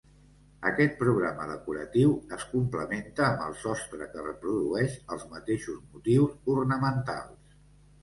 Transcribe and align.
Aquest 0.69 0.95
programa 1.01 1.45
decoratiu 1.49 2.15
es 2.39 2.47
complementa 2.55 3.27
amb 3.29 3.45
el 3.49 3.55
sostre 3.67 4.09
que 4.17 4.27
reprodueix 4.31 4.99
els 5.19 5.31
mateixos 5.37 5.81
motius 5.95 6.55
ornamentals. 6.61 7.59